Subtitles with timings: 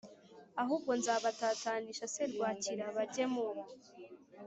[0.61, 3.47] Ahubwo nzabatatanisha serwakira bajye mu